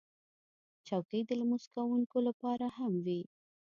[0.87, 3.21] چوکۍ د لمونځ کوونکو لپاره هم وي.